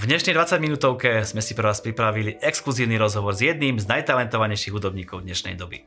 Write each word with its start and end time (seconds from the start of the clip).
V 0.00 0.08
dnešnej 0.08 0.32
20 0.32 0.64
minútovke 0.64 1.28
sme 1.28 1.44
si 1.44 1.52
pre 1.52 1.68
vás 1.68 1.84
pripravili 1.84 2.40
exkluzívny 2.40 2.96
rozhovor 2.96 3.36
s 3.36 3.44
jedným 3.44 3.76
z 3.76 3.84
najtalentovanejších 3.84 4.72
hudobníkov 4.72 5.28
dnešnej 5.28 5.60
doby. 5.60 5.84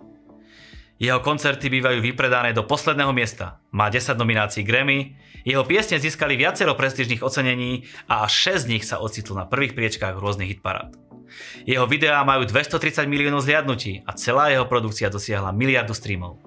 Jeho 1.01 1.17
koncerty 1.17 1.65
bývajú 1.73 1.97
vypredané 1.97 2.53
do 2.53 2.61
posledného 2.61 3.09
miesta. 3.09 3.57
Má 3.73 3.89
10 3.89 4.13
nominácií 4.13 4.61
Grammy, 4.61 5.17
jeho 5.41 5.65
piesne 5.65 5.97
získali 5.97 6.37
viacero 6.37 6.77
prestížnych 6.77 7.25
ocenení 7.25 7.89
a 8.05 8.29
až 8.29 8.53
6 8.53 8.69
z 8.69 8.69
nich 8.69 8.85
sa 8.85 9.01
ocitlo 9.01 9.33
na 9.33 9.49
prvých 9.49 9.73
priečkách 9.73 10.21
rôznych 10.21 10.61
hitparád. 10.61 10.93
Jeho 11.65 11.89
videá 11.89 12.21
majú 12.21 12.45
230 12.45 13.09
miliónov 13.09 13.41
zliadnutí 13.41 14.05
a 14.05 14.13
celá 14.13 14.53
jeho 14.53 14.69
produkcia 14.69 15.09
dosiahla 15.09 15.49
miliardu 15.57 15.97
streamov. 15.97 16.37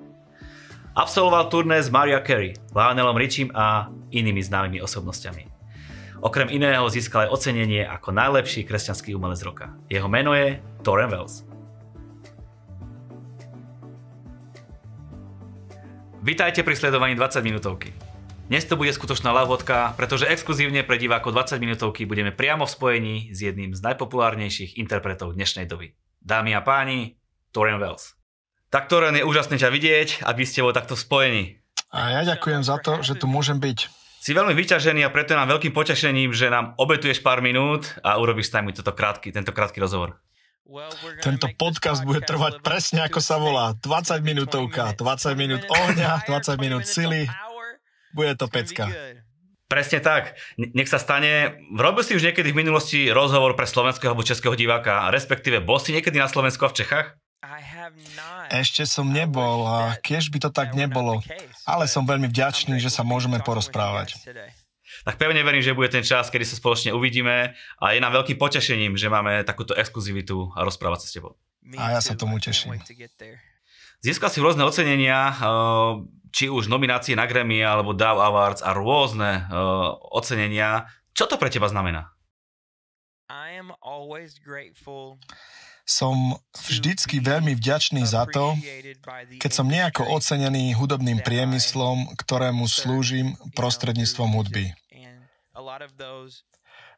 Absolvoval 0.94 1.50
turné 1.50 1.82
s 1.82 1.90
Maria 1.90 2.22
Carey, 2.22 2.54
Lionelom 2.70 3.18
Richiem 3.18 3.50
a 3.58 3.90
inými 4.14 4.38
známymi 4.38 4.78
osobnosťami. 4.86 5.55
Okrem 6.24 6.48
iného 6.48 6.88
získal 6.88 7.28
aj 7.28 7.32
ocenenie 7.36 7.84
ako 7.84 8.08
najlepší 8.08 8.64
kresťanský 8.64 9.12
umelec 9.12 9.40
roka. 9.44 9.76
Jeho 9.92 10.08
meno 10.08 10.32
je 10.32 10.56
Torren 10.80 11.12
Wells. 11.12 11.44
Vítajte 16.24 16.64
pri 16.64 16.74
sledovaní 16.74 17.12
20 17.14 17.44
minútovky. 17.44 17.92
Dnes 18.48 18.64
to 18.64 18.80
bude 18.80 18.94
skutočná 18.94 19.30
lavodka, 19.34 19.92
pretože 19.98 20.24
exkluzívne 20.24 20.86
pre 20.86 20.96
divákov 20.96 21.36
20 21.36 21.60
minútovky 21.60 22.08
budeme 22.08 22.32
priamo 22.32 22.64
v 22.64 22.72
spojení 22.72 23.16
s 23.34 23.44
jedným 23.44 23.76
z 23.76 23.84
najpopulárnejších 23.84 24.80
interpretov 24.80 25.36
dnešnej 25.36 25.68
doby. 25.68 25.92
Dámy 26.24 26.56
a 26.56 26.64
páni, 26.64 27.20
Torren 27.52 27.76
Wells. 27.76 28.16
Tak 28.72 28.88
Torren, 28.88 29.14
je 29.14 29.26
úžasné 29.26 29.60
ťa 29.60 29.68
vidieť, 29.68 30.08
aby 30.24 30.42
ste 30.48 30.64
bol 30.64 30.74
takto 30.74 30.96
spojení. 30.96 31.60
A 31.92 32.18
ja 32.18 32.22
ďakujem 32.24 32.62
za 32.64 32.80
to, 32.80 33.04
že 33.04 33.14
tu 33.20 33.28
môžem 33.30 33.60
byť. 33.60 34.05
Si 34.26 34.34
veľmi 34.34 34.58
vyťažený 34.58 35.06
a 35.06 35.14
preto 35.14 35.30
je 35.30 35.38
nám 35.38 35.54
veľkým 35.54 35.70
potešením, 35.70 36.34
že 36.34 36.50
nám 36.50 36.74
obetuješ 36.82 37.22
pár 37.22 37.38
minút 37.38 37.94
a 38.02 38.18
urobíš 38.18 38.50
s 38.50 38.58
nami 38.58 38.74
toto 38.74 38.90
krátky, 38.90 39.30
tento 39.30 39.54
krátky 39.54 39.78
rozhovor. 39.78 40.18
Tento 41.22 41.46
podcast 41.54 42.02
bude 42.02 42.18
trvať 42.26 42.58
presne 42.58 43.06
ako 43.06 43.22
sa 43.22 43.38
volá. 43.38 43.78
20 43.78 44.26
minútovka, 44.26 44.98
20 44.98 45.30
minút 45.38 45.62
ohňa, 45.70 46.26
20 46.26 46.58
minút 46.58 46.90
sily. 46.90 47.30
Bude 48.10 48.34
to 48.34 48.50
pecka. 48.50 48.90
Presne 49.70 50.02
tak. 50.02 50.34
Nech 50.58 50.90
sa 50.90 50.98
stane. 50.98 51.62
Robil 51.78 52.02
si 52.02 52.18
už 52.18 52.26
niekedy 52.26 52.50
v 52.50 52.66
minulosti 52.66 53.06
rozhovor 53.14 53.54
pre 53.54 53.70
slovenského 53.70 54.10
alebo 54.10 54.26
českého 54.26 54.58
diváka, 54.58 55.06
respektíve 55.14 55.62
bol 55.62 55.78
si 55.78 55.94
niekedy 55.94 56.18
na 56.18 56.26
Slovensku 56.26 56.66
a 56.66 56.74
v 56.74 56.82
Čechách? 56.82 57.14
Ešte 58.50 58.82
som 58.86 59.06
nebol 59.10 59.66
a 59.66 59.94
kiež 60.00 60.30
by 60.30 60.38
to 60.46 60.50
tak 60.50 60.74
nebolo, 60.74 61.22
ale 61.66 61.86
som 61.86 62.06
veľmi 62.06 62.30
vďačný, 62.30 62.78
že 62.82 62.90
sa 62.90 63.06
môžeme 63.06 63.38
porozprávať. 63.42 64.18
Tak 65.04 65.18
pevne 65.18 65.42
verím, 65.42 65.62
že 65.62 65.76
bude 65.76 65.90
ten 65.90 66.06
čas, 66.06 66.30
kedy 66.30 66.46
sa 66.46 66.56
spoločne 66.58 66.94
uvidíme 66.94 67.54
a 67.78 67.84
je 67.92 68.00
nám 68.00 68.14
veľkým 68.16 68.38
potešením, 68.38 68.94
že 68.98 69.10
máme 69.10 69.42
takúto 69.42 69.74
exkluzivitu 69.74 70.50
a 70.54 70.62
rozprávať 70.66 71.04
sa 71.04 71.08
s 71.10 71.14
tebou. 71.14 71.32
A 71.74 71.98
ja 71.98 72.00
sa 72.00 72.14
tomu 72.14 72.38
teším. 72.38 72.78
Získal 74.00 74.30
si 74.30 74.38
rôzne 74.38 74.62
ocenenia, 74.62 75.34
eh, 75.34 75.46
či 76.30 76.46
už 76.52 76.70
nominácie 76.70 77.16
na 77.18 77.26
Grammy 77.26 77.64
alebo 77.64 77.96
DAW 77.96 78.22
Awards 78.22 78.62
a 78.62 78.70
rôzne 78.76 79.42
eh, 79.42 79.54
ocenenia. 80.14 80.86
Čo 81.16 81.26
to 81.26 81.40
pre 81.40 81.50
teba 81.50 81.66
znamená? 81.66 82.12
Som 85.86 86.34
vždycky 86.66 87.22
veľmi 87.22 87.54
vďačný 87.54 88.02
za 88.02 88.26
to, 88.26 88.58
keď 89.38 89.50
som 89.54 89.70
nejako 89.70 90.02
ocenený 90.10 90.74
hudobným 90.74 91.22
priemyslom, 91.22 92.10
ktorému 92.18 92.66
slúžim 92.66 93.38
prostredníctvom 93.54 94.34
hudby. 94.34 94.74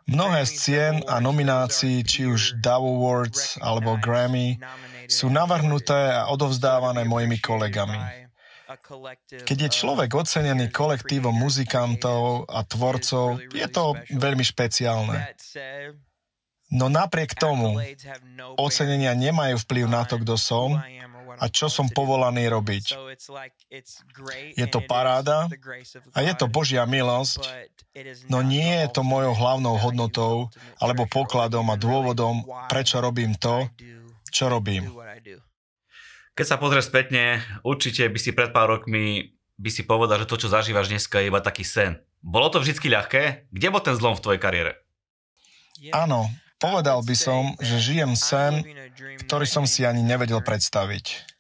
Mnohé 0.09 0.41
z 0.49 0.53
cien 0.57 0.95
a 1.05 1.21
nominácií, 1.21 2.01
či 2.01 2.25
už 2.25 2.65
Dove 2.65 2.89
Awards 2.89 3.61
alebo 3.61 4.01
Grammy, 4.01 4.57
sú 5.05 5.29
navrhnuté 5.29 6.17
a 6.17 6.33
odovzdávané 6.33 7.05
mojimi 7.05 7.37
kolegami. 7.45 8.25
Keď 9.45 9.59
je 9.65 9.71
človek 9.73 10.13
ocenený 10.17 10.73
kolektívom 10.73 11.33
muzikantov 11.33 12.49
a 12.49 12.65
tvorcov, 12.65 13.41
je 13.53 13.69
to 13.69 13.97
veľmi 14.17 14.45
špeciálne. 14.45 15.29
No 16.69 16.93
napriek 16.93 17.33
tomu, 17.33 17.81
ocenenia 18.61 19.17
nemajú 19.17 19.57
vplyv 19.65 19.87
na 19.89 20.05
to, 20.05 20.21
kto 20.21 20.37
som 20.37 20.77
a 21.39 21.47
čo 21.49 21.73
som 21.73 21.89
povolaný 21.89 22.51
robiť. 22.53 22.99
Je 24.53 24.67
to 24.69 24.85
paráda 24.85 25.49
a 26.13 26.19
je 26.21 26.33
to 26.37 26.45
Božia 26.51 26.85
milosť, 26.85 27.41
no 28.29 28.45
nie 28.45 28.85
je 28.85 28.89
to 28.93 29.01
mojou 29.01 29.33
hlavnou 29.33 29.81
hodnotou 29.81 30.53
alebo 30.77 31.09
pokladom 31.09 31.65
a 31.73 31.81
dôvodom, 31.81 32.45
prečo 32.69 33.01
robím 33.01 33.33
to, 33.39 33.71
čo 34.29 34.53
robím. 34.53 34.93
Keď 36.37 36.47
sa 36.47 36.61
pozrieš 36.61 36.93
spätne, 36.93 37.43
určite 37.67 38.07
by 38.07 38.19
si 38.21 38.31
pred 38.31 38.53
pár 38.55 38.79
rokmi 38.79 39.35
by 39.59 39.71
si 39.75 39.83
povedal, 39.83 40.23
že 40.23 40.31
to, 40.31 40.39
čo 40.39 40.53
zažívaš 40.53 40.87
dneska, 40.87 41.19
je 41.19 41.35
iba 41.35 41.43
taký 41.43 41.67
sen. 41.67 41.99
Bolo 42.23 42.47
to 42.47 42.63
vždy 42.63 42.79
ľahké? 42.79 43.51
Kde 43.51 43.69
bol 43.75 43.83
ten 43.83 43.99
zlom 43.99 44.15
v 44.15 44.23
tvojej 44.23 44.39
kariére? 44.39 44.79
Áno, 45.91 46.31
Povedal 46.59 47.01
by 47.07 47.15
som, 47.15 47.55
že 47.63 47.79
žijem 47.79 48.19
sen, 48.19 48.67
ktorý 49.27 49.47
som 49.47 49.65
si 49.65 49.87
ani 49.87 50.03
nevedel 50.03 50.43
predstaviť. 50.43 51.39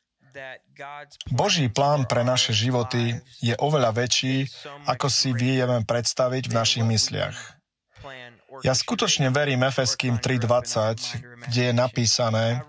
Boží 1.35 1.67
plán 1.67 2.07
pre 2.07 2.23
naše 2.23 2.55
životy 2.55 3.19
je 3.43 3.55
oveľa 3.59 3.99
väčší, 3.99 4.47
ako 4.87 5.11
si 5.11 5.35
vieme 5.35 5.83
predstaviť 5.83 6.47
v 6.47 6.55
našich 6.55 6.85
mysliach. 6.87 7.59
Ja 8.63 8.75
skutočne 8.75 9.31
verím 9.31 9.67
Efeským 9.67 10.19
3.20, 10.19 11.51
kde 11.51 11.63
je 11.71 11.75
napísané 11.75 12.63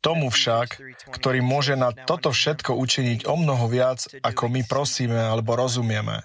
Tomu 0.00 0.28
však, 0.28 0.80
ktorý 1.16 1.40
môže 1.40 1.76
na 1.76 1.92
toto 1.92 2.32
všetko 2.32 2.76
učiniť 2.76 3.28
o 3.28 3.36
mnoho 3.36 3.68
viac, 3.68 4.04
ako 4.20 4.48
my 4.48 4.64
prosíme 4.64 5.16
alebo 5.16 5.56
rozumieme. 5.56 6.24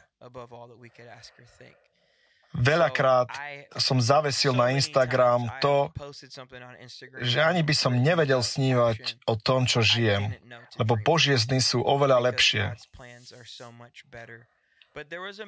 Veľakrát 2.54 3.28
som 3.80 3.98
zavesil 4.00 4.54
na 4.54 4.72
Instagram 4.72 5.50
to, 5.60 5.90
že 7.20 7.42
ani 7.42 7.66
by 7.66 7.76
som 7.76 7.98
nevedel 7.98 8.40
snívať 8.46 9.24
o 9.26 9.36
tom, 9.36 9.66
čo 9.66 9.82
žijem, 9.82 10.36
lebo 10.80 10.96
Božie 11.00 11.36
sny 11.36 11.60
sú 11.60 11.82
oveľa 11.82 12.32
lepšie. 12.32 12.76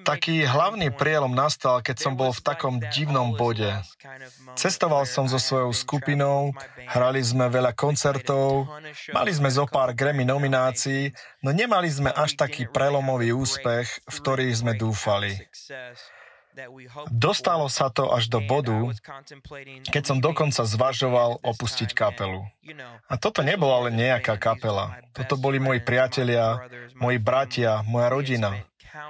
Taký 0.03 0.43
hlavný 0.43 0.91
prielom 0.91 1.31
nastal, 1.31 1.79
keď 1.79 1.95
som 1.95 2.19
bol 2.19 2.35
v 2.35 2.43
takom 2.43 2.83
divnom 2.91 3.31
bode. 3.31 3.71
Cestoval 4.59 5.07
som 5.07 5.23
so 5.23 5.39
svojou 5.39 5.71
skupinou, 5.71 6.51
hrali 6.83 7.23
sme 7.23 7.47
veľa 7.47 7.71
koncertov, 7.71 8.67
mali 9.15 9.31
sme 9.31 9.47
zo 9.47 9.63
pár 9.63 9.95
Grammy 9.95 10.27
nominácií, 10.27 11.15
no 11.39 11.55
nemali 11.55 11.87
sme 11.87 12.11
až 12.11 12.35
taký 12.35 12.67
prelomový 12.67 13.31
úspech, 13.31 13.87
v 14.03 14.15
ktorý 14.19 14.51
sme 14.51 14.75
dúfali. 14.75 15.39
Dostalo 17.13 17.69
sa 17.69 17.93
to 17.93 18.09
až 18.09 18.27
do 18.33 18.41
bodu, 18.41 18.91
keď 19.87 20.03
som 20.03 20.17
dokonca 20.17 20.65
zvažoval 20.65 21.39
opustiť 21.45 21.93
kapelu. 21.93 22.41
A 23.05 23.13
toto 23.15 23.45
nebola 23.45 23.87
len 23.89 23.97
nejaká 23.97 24.35
kapela. 24.41 24.97
Toto 25.13 25.37
boli 25.37 25.61
moji 25.61 25.79
priatelia, 25.85 26.65
moji 26.97 27.17
bratia, 27.21 27.85
moja 27.85 28.09
rodina. 28.09 28.51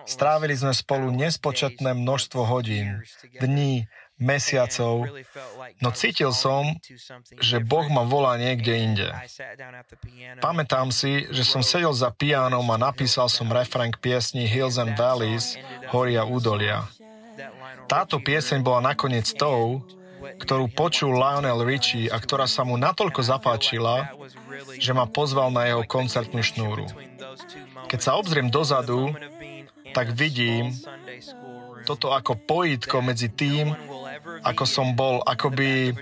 Strávili 0.03 0.55
sme 0.55 0.75
spolu 0.75 1.11
nespočetné 1.15 1.95
množstvo 1.95 2.43
hodín, 2.43 3.03
dní, 3.39 3.87
mesiacov, 4.17 5.05
no 5.77 5.89
cítil 5.93 6.33
som, 6.33 6.73
že 7.37 7.61
Boh 7.61 7.85
ma 7.87 8.01
volá 8.01 8.35
niekde 8.35 8.73
inde. 8.73 9.07
Pamätám 10.41 10.89
si, 10.89 11.29
že 11.29 11.45
som 11.45 11.61
sedel 11.61 11.93
za 11.93 12.09
pianom 12.09 12.65
a 12.65 12.77
napísal 12.81 13.29
som 13.29 13.47
refrén 13.53 13.93
piesni 13.93 14.49
Hills 14.49 14.81
and 14.81 14.97
Valleys, 14.97 15.55
Horia 15.93 16.25
údolia. 16.25 16.89
Táto 17.87 18.19
pieseň 18.19 18.59
bola 18.59 18.91
nakoniec 18.91 19.31
tou, 19.39 19.79
ktorú 20.43 20.67
počul 20.67 21.15
Lionel 21.15 21.63
Richie 21.63 22.11
a 22.11 22.19
ktorá 22.19 22.43
sa 22.43 22.67
mu 22.67 22.75
natoľko 22.75 23.23
zapáčila, 23.23 24.11
že 24.75 24.91
ma 24.91 25.07
pozval 25.07 25.55
na 25.55 25.71
jeho 25.71 25.87
koncertnú 25.87 26.43
šnúru. 26.43 26.83
Keď 27.87 27.99
sa 28.03 28.19
obzriem 28.19 28.51
dozadu, 28.51 29.15
tak 29.95 30.11
vidím 30.11 30.75
toto 31.87 32.11
ako 32.11 32.35
pojitko 32.35 32.99
medzi 32.99 33.31
tým, 33.31 33.71
ako 34.43 34.63
som 34.67 34.91
bol 34.91 35.23
akoby 35.23 35.95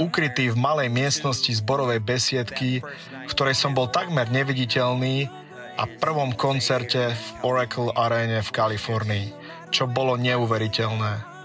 ukrytý 0.00 0.48
v 0.48 0.56
malej 0.56 0.88
miestnosti 0.88 1.52
zborovej 1.52 2.00
besiedky, 2.00 2.80
v 3.28 3.30
ktorej 3.36 3.52
som 3.52 3.76
bol 3.76 3.92
takmer 3.92 4.32
neviditeľný 4.32 5.28
a 5.76 5.84
prvom 6.00 6.32
koncerte 6.32 7.12
v 7.12 7.26
Oracle 7.44 7.92
Arene 7.92 8.40
v 8.40 8.50
Kalifornii 8.50 9.45
čo 9.70 9.88
bolo 9.90 10.18
neuveriteľné. 10.18 11.36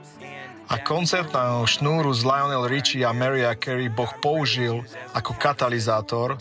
A 0.72 0.80
koncertného 0.80 1.68
šnúru 1.68 2.16
z 2.16 2.24
Lionel 2.24 2.64
Richie 2.72 3.04
a 3.04 3.12
Maria 3.12 3.52
Carey 3.60 3.92
Boh 3.92 4.08
použil 4.24 4.80
ako 5.12 5.36
katalizátor, 5.36 6.40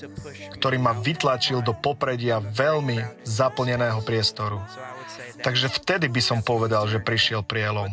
ktorý 0.54 0.78
ma 0.78 0.94
vytlačil 0.94 1.66
do 1.66 1.74
popredia 1.74 2.38
veľmi 2.38 3.26
zaplneného 3.26 3.98
priestoru. 4.06 4.62
Takže 5.42 5.66
vtedy 5.82 6.06
by 6.06 6.22
som 6.22 6.46
povedal, 6.46 6.86
že 6.86 7.02
prišiel 7.02 7.42
prielom. 7.42 7.90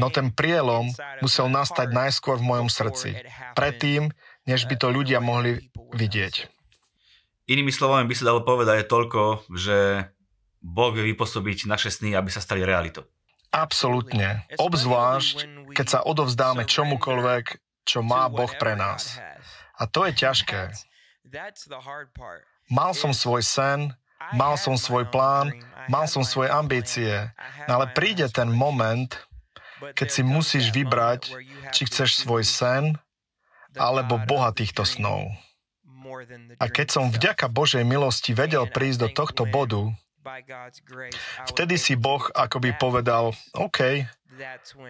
No 0.00 0.08
ten 0.08 0.32
prielom 0.32 0.88
musel 1.20 1.52
nastať 1.52 1.92
najskôr 1.92 2.40
v 2.40 2.48
mojom 2.56 2.72
srdci. 2.72 3.20
Predtým, 3.52 4.08
než 4.48 4.64
by 4.64 4.80
to 4.80 4.88
ľudia 4.88 5.20
mohli 5.20 5.60
vidieť. 5.92 6.48
Inými 7.52 7.74
slovami 7.74 8.08
by 8.08 8.14
sa 8.16 8.32
dalo 8.32 8.46
povedať 8.46 8.88
toľko, 8.88 9.50
že 9.52 10.08
Boh 10.60 10.92
vie 10.92 11.16
vypôsobiť 11.16 11.64
naše 11.64 11.88
sny, 11.88 12.12
aby 12.12 12.28
sa 12.28 12.44
stali 12.44 12.60
realitou. 12.64 13.08
Absolútne. 13.50 14.46
Obzvlášť, 14.60 15.66
keď 15.74 15.86
sa 15.88 15.98
odovzdáme 16.06 16.68
čomukoľvek, 16.68 17.44
čo 17.82 18.04
má 18.04 18.30
Boh 18.30 18.52
pre 18.60 18.78
nás. 18.78 19.18
A 19.80 19.88
to 19.88 20.06
je 20.06 20.12
ťažké. 20.14 20.70
Mal 22.70 22.92
som 22.94 23.10
svoj 23.10 23.42
sen, 23.42 23.90
mal 24.36 24.54
som 24.54 24.78
svoj 24.78 25.08
plán, 25.10 25.50
mal 25.88 26.06
som 26.06 26.22
svoje 26.22 26.52
ambície, 26.52 27.10
no 27.66 27.80
ale 27.80 27.90
príde 27.90 28.28
ten 28.30 28.46
moment, 28.46 29.10
keď 29.96 30.08
si 30.12 30.22
musíš 30.22 30.70
vybrať, 30.70 31.32
či 31.72 31.88
chceš 31.88 32.22
svoj 32.22 32.44
sen 32.44 32.94
alebo 33.74 34.20
Boha 34.22 34.52
týchto 34.52 34.84
snov. 34.84 35.26
A 36.58 36.64
keď 36.66 36.86
som 36.90 37.04
vďaka 37.08 37.46
Božej 37.48 37.86
milosti 37.86 38.34
vedel 38.34 38.66
prísť 38.66 39.06
do 39.06 39.08
tohto 39.10 39.46
bodu, 39.46 39.90
vtedy 41.50 41.74
si 41.80 41.96
Boh 41.96 42.22
akoby 42.32 42.76
povedal, 42.76 43.32
OK, 43.56 44.04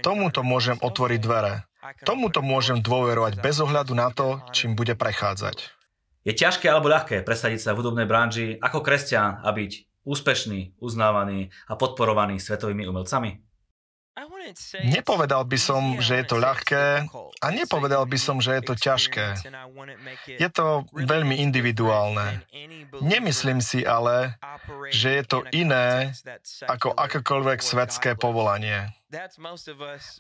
tomuto 0.03 0.43
môžem 0.43 0.77
otvoriť 0.79 1.21
dvere. 1.23 1.65
Tomuto 2.05 2.45
môžem 2.45 2.85
dôverovať 2.85 3.41
bez 3.41 3.57
ohľadu 3.63 3.97
na 3.97 4.13
to, 4.13 4.43
čím 4.53 4.77
bude 4.77 4.93
prechádzať. 4.95 5.73
Je 6.21 6.37
ťažké 6.37 6.69
alebo 6.69 6.93
ľahké 6.93 7.25
presadiť 7.25 7.61
sa 7.65 7.73
v 7.73 7.81
hudobnej 7.81 8.05
branži 8.05 8.61
ako 8.61 8.85
kresťan 8.85 9.41
a 9.41 9.49
byť 9.57 10.05
úspešný, 10.05 10.77
uznávaný 10.77 11.49
a 11.65 11.81
podporovaný 11.81 12.37
svetovými 12.37 12.85
umelcami? 12.85 13.50
Nepovedal 14.85 15.47
by 15.47 15.59
som, 15.59 15.83
že 16.03 16.21
je 16.21 16.25
to 16.27 16.37
ľahké 16.43 17.07
a 17.41 17.47
nepovedal 17.55 18.05
by 18.05 18.19
som, 18.19 18.43
že 18.43 18.59
je 18.59 18.63
to 18.67 18.75
ťažké. 18.75 19.39
Je 20.27 20.49
to 20.51 20.85
veľmi 20.93 21.39
individuálne. 21.39 22.43
Nemyslím 23.01 23.63
si 23.63 23.87
ale, 23.87 24.35
že 24.91 25.23
je 25.23 25.25
to 25.25 25.39
iné 25.55 26.11
ako 26.67 26.93
akékoľvek 26.93 27.59
svetské 27.63 28.19
povolanie. 28.19 29.00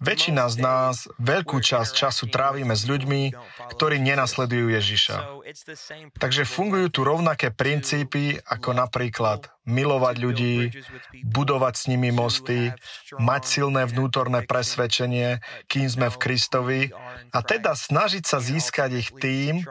Väčšina 0.02 0.50
z 0.50 0.56
nás 0.58 1.06
veľkú 1.22 1.62
časť 1.62 1.92
času 1.94 2.26
trávime 2.26 2.74
s 2.74 2.82
ľuďmi, 2.90 3.30
ktorí 3.70 4.02
nenasledujú 4.02 4.66
Ježiša. 4.74 5.46
Takže 6.18 6.42
fungujú 6.42 6.90
tu 6.90 7.00
rovnaké 7.06 7.54
princípy 7.54 8.42
ako 8.42 8.74
napríklad 8.74 9.46
milovať 9.62 10.14
ľudí, 10.18 10.56
budovať 11.22 11.74
s 11.78 11.84
nimi 11.86 12.10
mosty, 12.10 12.74
mať 13.14 13.42
silné 13.46 13.86
vnútorné 13.86 14.42
presvedčenie, 14.50 15.38
kým 15.70 15.86
sme 15.86 16.10
v 16.10 16.16
Kristovi 16.18 16.80
a 17.30 17.38
teda 17.46 17.78
snažiť 17.78 18.26
sa 18.26 18.42
získať 18.42 18.90
ich 18.98 19.14
tým, 19.14 19.62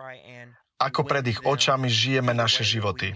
ako 0.79 1.03
pred 1.03 1.27
ich 1.27 1.43
očami 1.43 1.91
žijeme 1.91 2.31
naše 2.31 2.63
životy. 2.63 3.11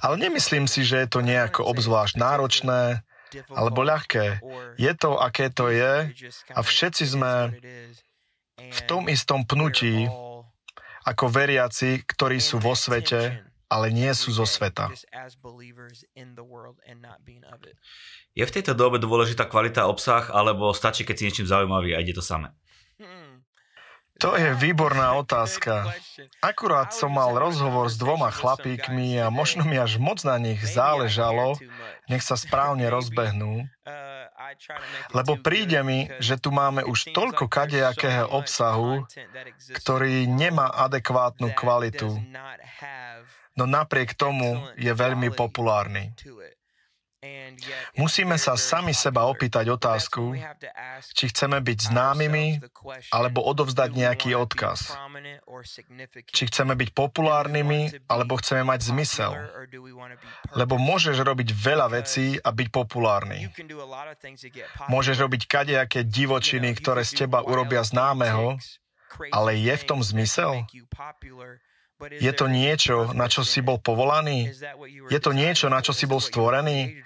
Ale 0.00 0.16
nemyslím 0.16 0.64
si, 0.64 0.88
že 0.88 1.04
je 1.04 1.08
to 1.12 1.20
nejako 1.20 1.68
obzvlášť 1.68 2.16
náročné, 2.16 3.04
alebo 3.52 3.80
ľahké. 3.84 4.40
Je 4.80 4.92
to, 4.96 5.18
aké 5.20 5.52
to 5.52 5.68
je 5.68 6.12
a 6.52 6.60
všetci 6.60 7.04
sme 7.04 7.54
v 8.58 8.80
tom 8.90 9.06
istom 9.06 9.46
pnutí 9.46 10.08
ako 11.08 11.24
veriaci, 11.32 12.04
ktorí 12.04 12.36
sú 12.36 12.60
vo 12.60 12.76
svete, 12.76 13.48
ale 13.68 13.92
nie 13.92 14.12
sú 14.12 14.32
zo 14.32 14.44
sveta. 14.44 14.92
Je 18.36 18.44
v 18.44 18.54
tejto 18.54 18.72
dobe 18.76 18.96
dôležitá 19.00 19.44
kvalita 19.48 19.88
obsah, 19.88 20.28
alebo 20.32 20.72
stačí, 20.76 21.04
keď 21.04 21.14
si 21.16 21.24
niečím 21.28 21.48
zaujímavý 21.48 21.96
a 21.96 22.00
ide 22.00 22.12
to 22.16 22.24
samé? 22.24 22.52
To 24.18 24.34
je 24.34 24.50
výborná 24.58 25.14
otázka. 25.14 25.94
Akurát 26.42 26.90
som 26.90 27.14
mal 27.14 27.38
rozhovor 27.38 27.86
s 27.86 27.94
dvoma 27.94 28.34
chlapíkmi 28.34 29.22
a 29.22 29.30
možno 29.30 29.62
mi 29.62 29.78
až 29.78 30.02
moc 30.02 30.26
na 30.26 30.34
nich 30.42 30.58
záležalo, 30.66 31.54
nech 32.10 32.26
sa 32.26 32.34
správne 32.34 32.90
rozbehnú, 32.90 33.62
lebo 35.14 35.38
príde 35.38 35.78
mi, 35.86 36.10
že 36.18 36.34
tu 36.34 36.50
máme 36.50 36.82
už 36.82 37.14
toľko 37.14 37.46
kadejakého 37.46 38.26
obsahu, 38.34 39.06
ktorý 39.78 40.26
nemá 40.26 40.66
adekvátnu 40.66 41.54
kvalitu, 41.54 42.18
no 43.54 43.64
napriek 43.70 44.18
tomu 44.18 44.66
je 44.74 44.90
veľmi 44.90 45.30
populárny. 45.30 46.10
Musíme 47.98 48.38
sa 48.38 48.54
sami 48.54 48.94
seba 48.94 49.26
opýtať 49.26 49.74
otázku, 49.74 50.38
či 51.18 51.24
chceme 51.34 51.58
byť 51.58 51.78
známymi 51.90 52.62
alebo 53.10 53.42
odovzdať 53.42 53.90
nejaký 53.90 54.38
odkaz. 54.38 54.94
Či 56.30 56.42
chceme 56.46 56.78
byť 56.78 56.94
populárnymi 56.94 58.06
alebo 58.06 58.38
chceme 58.38 58.62
mať 58.70 58.94
zmysel. 58.94 59.34
Lebo 60.54 60.78
môžeš 60.78 61.18
robiť 61.18 61.48
veľa 61.50 61.90
vecí 61.90 62.38
a 62.38 62.54
byť 62.54 62.68
populárny. 62.70 63.50
Môžeš 64.86 65.16
robiť 65.18 65.42
kadejaké 65.50 66.06
divočiny, 66.06 66.70
ktoré 66.78 67.02
z 67.02 67.26
teba 67.26 67.42
urobia 67.42 67.82
známeho, 67.82 68.62
ale 69.34 69.58
je 69.58 69.74
v 69.74 69.84
tom 69.90 69.98
zmysel? 70.06 70.62
Je 71.98 72.30
to 72.30 72.46
niečo, 72.46 73.10
na 73.10 73.26
čo 73.26 73.42
si 73.42 73.58
bol 73.58 73.82
povolaný? 73.82 74.54
Je 75.10 75.18
to 75.18 75.34
niečo, 75.34 75.66
na 75.66 75.82
čo 75.82 75.90
si 75.90 76.06
bol 76.06 76.22
stvorený? 76.22 77.02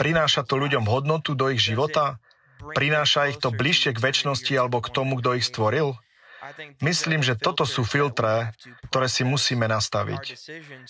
Prináša 0.00 0.44
to 0.44 0.56
ľuďom 0.56 0.88
hodnotu 0.88 1.36
do 1.36 1.52
ich 1.52 1.60
života? 1.60 2.16
Prináša 2.72 3.28
ich 3.28 3.38
to 3.42 3.52
bližšie 3.52 3.92
k 3.92 4.02
väčšnosti 4.02 4.52
alebo 4.56 4.80
k 4.80 4.92
tomu, 4.92 5.20
kto 5.20 5.36
ich 5.36 5.44
stvoril? 5.44 5.98
Myslím, 6.82 7.22
že 7.22 7.38
toto 7.38 7.62
sú 7.62 7.86
filtre, 7.86 8.50
ktoré 8.90 9.06
si 9.06 9.22
musíme 9.22 9.70
nastaviť. 9.70 10.22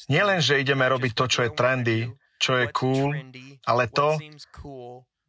Nie 0.08 0.24
len, 0.24 0.40
že 0.40 0.62
ideme 0.62 0.88
robiť 0.88 1.12
to, 1.12 1.24
čo 1.28 1.40
je 1.44 1.50
trendy, 1.52 1.98
čo 2.40 2.56
je 2.58 2.66
cool, 2.72 3.12
ale 3.68 3.84
to, 3.92 4.16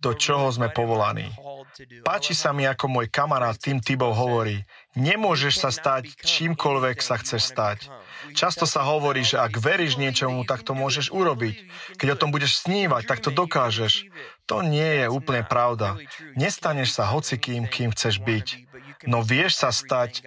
do 0.03 0.11
čoho 0.11 0.51
sme 0.51 0.67
povolaní. 0.67 1.31
Páči 2.03 2.35
sa 2.35 2.51
mi, 2.51 2.67
ako 2.67 2.85
môj 2.91 3.07
kamarát 3.09 3.55
Tim 3.57 3.79
Tebow 3.79 4.13
hovorí, 4.13 4.61
nemôžeš 4.93 5.63
sa 5.63 5.69
stať 5.71 6.11
čímkoľvek 6.21 7.01
sa 7.01 7.17
chceš 7.17 7.49
stať. 7.49 7.89
Často 8.37 8.67
sa 8.67 8.85
hovorí, 8.85 9.25
že 9.25 9.41
ak 9.41 9.57
veríš 9.57 9.97
niečomu, 9.97 10.45
tak 10.45 10.61
to 10.61 10.77
môžeš 10.77 11.09
urobiť. 11.09 11.55
Keď 11.97 12.07
o 12.13 12.19
tom 12.19 12.29
budeš 12.29 12.61
snívať, 12.61 13.09
tak 13.09 13.23
to 13.23 13.33
dokážeš. 13.33 14.05
To 14.51 14.61
nie 14.61 15.01
je 15.01 15.05
úplne 15.09 15.41
pravda. 15.47 15.97
Nestaneš 16.35 16.93
sa 16.99 17.09
hocikým, 17.09 17.65
kým 17.65 17.95
chceš 17.95 18.21
byť. 18.21 18.47
No 19.07 19.25
vieš 19.25 19.63
sa 19.63 19.73
stať 19.73 20.21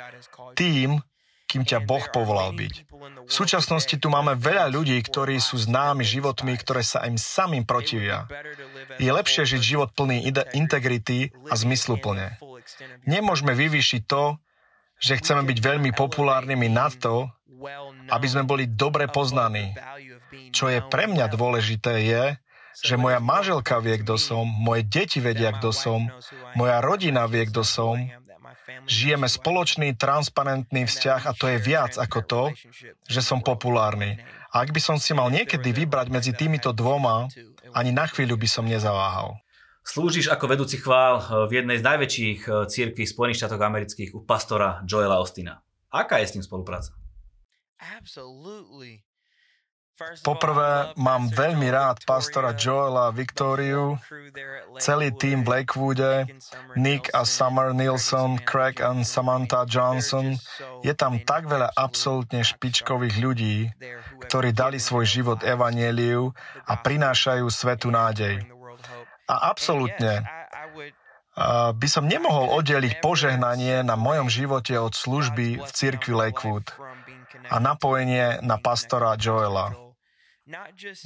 tým, 0.58 1.04
kým 1.46 1.62
ťa 1.62 1.82
Boh 1.82 2.02
povolal 2.10 2.52
byť. 2.52 2.74
V 3.26 3.32
súčasnosti 3.32 3.94
tu 3.98 4.06
máme 4.10 4.34
veľa 4.34 4.70
ľudí, 4.70 4.98
ktorí 4.98 5.38
sú 5.38 5.58
známi 5.58 6.02
životmi, 6.02 6.54
ktoré 6.58 6.82
sa 6.82 7.06
im 7.06 7.14
samým 7.14 7.62
protivia. 7.62 8.26
Je 8.98 9.10
lepšie 9.10 9.46
žiť 9.46 9.62
život 9.62 9.90
plný 9.94 10.26
integrity 10.54 11.30
a 11.46 11.54
zmysluplne. 11.54 12.38
Nemôžeme 13.06 13.54
vyvýšiť 13.54 14.02
to, 14.10 14.38
že 14.98 15.18
chceme 15.22 15.46
byť 15.46 15.58
veľmi 15.62 15.90
populárnymi 15.94 16.66
nad 16.66 16.94
to, 16.98 17.30
aby 18.10 18.26
sme 18.26 18.44
boli 18.44 18.66
dobre 18.66 19.06
poznaní. 19.06 19.72
Čo 20.50 20.68
je 20.68 20.82
pre 20.82 21.06
mňa 21.06 21.26
dôležité 21.30 21.94
je, 22.04 22.24
že 22.84 23.00
moja 23.00 23.16
manželka 23.22 23.80
vie, 23.80 23.96
kto 24.04 24.20
som, 24.20 24.44
moje 24.44 24.84
deti 24.84 25.16
vedia, 25.22 25.48
kto 25.56 25.72
som, 25.72 26.12
moja 26.52 26.84
rodina 26.84 27.24
vie, 27.24 27.48
kto 27.48 27.64
som, 27.64 27.96
Žijeme 28.84 29.24
spoločný, 29.24 29.96
transparentný 29.96 30.84
vzťah 30.84 31.22
a 31.24 31.32
to 31.32 31.48
je 31.48 31.56
viac 31.56 31.96
ako 31.96 32.18
to, 32.20 32.42
že 33.08 33.24
som 33.24 33.40
populárny. 33.40 34.20
A 34.52 34.60
ak 34.60 34.76
by 34.76 34.80
som 34.84 35.00
si 35.00 35.16
mal 35.16 35.32
niekedy 35.32 35.72
vybrať 35.72 36.12
medzi 36.12 36.36
týmito 36.36 36.76
dvoma, 36.76 37.32
ani 37.72 37.90
na 37.96 38.04
chvíľu 38.04 38.36
by 38.36 38.48
som 38.48 38.68
nezaváhal. 38.68 39.40
Slúžiš 39.86 40.26
ako 40.34 40.50
vedúci 40.50 40.82
chvál 40.82 41.22
v 41.46 41.62
jednej 41.62 41.78
z 41.78 41.86
najväčších 41.86 42.40
eh, 42.50 42.52
církví 42.66 43.06
Spojených 43.06 43.38
štátoch 43.46 43.62
amerických 43.62 44.18
u 44.18 44.26
pastora 44.26 44.82
Joela 44.82 45.22
Ostina. 45.22 45.62
Aká 45.94 46.18
je 46.18 46.26
s 46.26 46.34
ním 46.34 46.42
spolupráca? 46.42 46.90
Poprvé, 50.20 50.92
mám 51.00 51.32
veľmi 51.32 51.72
rád 51.72 52.04
pastora 52.04 52.52
Joela 52.52 53.08
Victoriu, 53.16 53.96
celý 54.76 55.08
tým 55.16 55.40
v 55.40 55.56
Lakewoode, 55.56 56.28
Nick 56.76 57.08
a 57.16 57.24
Summer 57.24 57.72
Nilsson, 57.72 58.36
Craig 58.44 58.84
a 58.84 58.92
Samantha 59.00 59.64
Johnson. 59.64 60.36
Je 60.84 60.92
tam 60.92 61.16
tak 61.24 61.48
veľa 61.48 61.72
absolútne 61.72 62.44
špičkových 62.44 63.16
ľudí, 63.16 63.72
ktorí 64.28 64.52
dali 64.52 64.76
svoj 64.76 65.08
život 65.08 65.40
evanieliu 65.40 66.28
a 66.68 66.76
prinášajú 66.76 67.48
svetu 67.48 67.88
nádej. 67.88 68.44
A 69.32 69.48
absolútne, 69.48 70.28
by 71.72 71.88
som 71.88 72.04
nemohol 72.04 72.52
oddeliť 72.52 73.00
požehnanie 73.00 73.80
na 73.80 73.96
mojom 73.96 74.28
živote 74.28 74.76
od 74.76 74.92
služby 74.92 75.64
v 75.64 75.70
cirkvi 75.72 76.12
Lakewood 76.12 76.68
a 77.48 77.56
napojenie 77.60 78.44
na 78.44 78.60
pastora 78.60 79.16
Joela. 79.16 79.85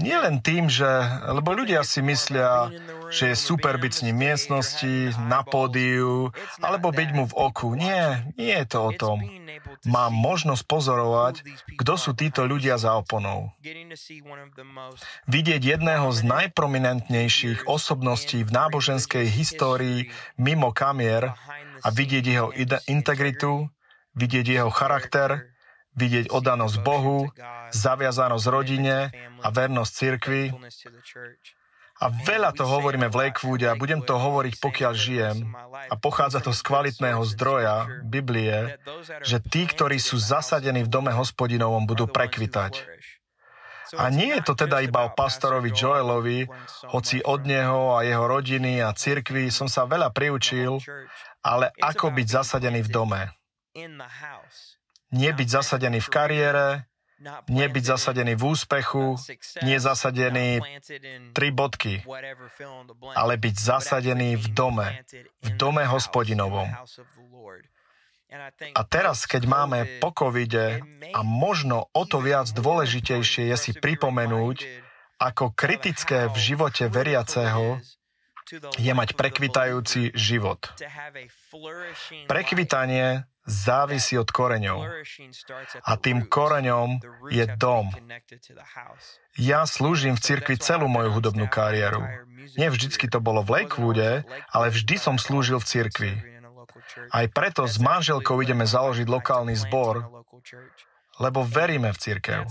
Nie 0.05 0.21
len 0.21 0.45
tým, 0.45 0.69
že, 0.69 0.85
lebo 1.33 1.57
ľudia 1.57 1.81
si 1.81 2.05
myslia, 2.05 2.69
že 3.09 3.33
je 3.33 3.37
super 3.37 3.81
byť 3.81 3.93
s 3.93 4.03
ním 4.05 4.21
v 4.21 4.23
miestnosti, 4.29 5.17
na 5.17 5.41
pódiu, 5.41 6.29
alebo 6.61 6.93
byť 6.93 7.09
mu 7.17 7.25
v 7.25 7.37
oku. 7.49 7.73
Nie, 7.73 8.29
nie 8.37 8.53
je 8.53 8.67
to 8.69 8.79
o 8.85 8.93
tom. 8.93 9.25
Mám 9.89 10.13
možnosť 10.13 10.63
pozorovať, 10.69 11.35
kto 11.81 11.93
sú 11.97 12.13
títo 12.13 12.45
ľudia 12.45 12.77
za 12.77 13.01
oponou. 13.01 13.49
Vidieť 15.25 15.63
jedného 15.65 16.13
z 16.13 16.21
najprominentnejších 16.21 17.65
osobností 17.65 18.45
v 18.45 18.53
náboženskej 18.53 19.25
histórii 19.25 20.13
mimo 20.37 20.69
kamier 20.77 21.33
a 21.81 21.89
vidieť 21.89 22.25
jeho 22.29 22.53
integritu, 22.93 23.73
vidieť 24.21 24.47
jeho 24.61 24.69
charakter, 24.69 25.49
vidieť 25.99 26.31
oddanosť 26.31 26.77
Bohu, 26.83 27.27
zaviazanosť 27.75 28.47
rodine 28.51 29.11
a 29.43 29.49
vernosť 29.51 29.93
cirkvi. 29.93 30.45
A 32.01 32.09
veľa 32.09 32.57
to 32.57 32.65
hovoríme 32.65 33.13
v 33.13 33.29
Lakewoode 33.29 33.69
a 33.69 33.77
budem 33.77 34.01
to 34.01 34.17
hovoriť, 34.17 34.57
pokiaľ 34.57 34.93
žijem. 34.97 35.53
A 35.93 35.95
pochádza 36.01 36.41
to 36.41 36.49
z 36.49 36.65
kvalitného 36.65 37.21
zdroja, 37.37 37.85
Biblie, 38.09 38.81
že 39.21 39.37
tí, 39.37 39.69
ktorí 39.69 40.01
sú 40.01 40.17
zasadení 40.17 40.81
v 40.81 40.89
dome 40.89 41.13
hospodinovom, 41.13 41.85
budú 41.85 42.09
prekvitať. 42.09 42.89
A 44.01 44.09
nie 44.09 44.33
je 44.39 44.43
to 44.47 44.55
teda 44.57 44.81
iba 44.81 45.05
o 45.05 45.13
pastorovi 45.13 45.75
Joelovi, 45.77 46.49
hoci 46.89 47.21
od 47.21 47.45
neho 47.45 47.99
a 47.99 48.07
jeho 48.07 48.25
rodiny 48.25 48.81
a 48.81 48.97
cirkvi 48.97 49.53
som 49.53 49.69
sa 49.69 49.85
veľa 49.85 50.15
priučil, 50.15 50.81
ale 51.45 51.75
ako 51.85 52.15
byť 52.15 52.27
zasadený 52.31 52.87
v 52.87 52.91
dome 52.91 53.21
nie 55.11 55.31
byť 55.31 55.49
zasadený 55.51 55.99
v 56.03 56.09
kariére, 56.11 56.67
nie 57.53 57.69
byť 57.69 57.85
zasadený 57.85 58.33
v 58.33 58.43
úspechu, 58.49 59.21
nie 59.61 59.77
zasadený 59.77 60.65
tri 61.37 61.53
bodky, 61.53 62.01
ale 63.13 63.37
byť 63.37 63.55
zasadený 63.61 64.41
v 64.41 64.47
dome, 64.57 64.89
v 65.45 65.49
dome 65.61 65.85
hospodinovom. 65.85 66.73
A 68.79 68.83
teraz, 68.87 69.27
keď 69.27 69.43
máme 69.45 69.79
po 69.99 70.15
covide 70.15 70.81
a 71.13 71.21
možno 71.27 71.91
o 71.91 72.03
to 72.07 72.23
viac 72.23 72.47
dôležitejšie 72.55 73.51
je 73.53 73.57
si 73.59 73.73
pripomenúť, 73.75 74.65
ako 75.21 75.53
kritické 75.53 76.31
v 76.31 76.37
živote 76.39 76.89
veriaceho 76.89 77.83
je 78.81 78.93
mať 78.95 79.15
prekvitajúci 79.15 80.17
život. 80.17 80.63
Prekvitanie 82.27 83.30
závisí 83.47 84.19
od 84.19 84.29
koreňov. 84.29 84.85
A 85.87 85.93
tým 85.97 86.27
koreňom 86.29 87.01
je 87.33 87.45
dom. 87.57 87.89
Ja 89.39 89.65
slúžim 89.65 90.17
v 90.19 90.23
cirkvi 90.23 90.57
celú 90.61 90.91
moju 90.91 91.11
hudobnú 91.15 91.47
kariéru. 91.49 92.05
Nie 92.57 92.69
vždycky 92.69 93.07
to 93.09 93.23
bolo 93.23 93.45
v 93.45 93.65
Lakewoode, 93.65 94.25
ale 94.51 94.67
vždy 94.69 94.97
som 94.99 95.17
slúžil 95.17 95.61
v 95.61 95.69
cirkvi. 95.69 96.13
Aj 97.11 97.27
preto 97.31 97.67
s 97.67 97.77
manželkou 97.79 98.41
ideme 98.43 98.67
založiť 98.67 99.07
lokálny 99.07 99.55
zbor, 99.59 100.07
lebo 101.21 101.45
veríme 101.45 101.93
v 101.93 102.01
církev. 102.01 102.49